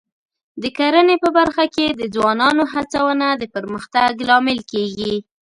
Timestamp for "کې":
1.75-1.85